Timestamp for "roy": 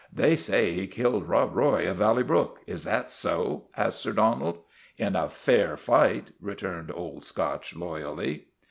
1.55-1.87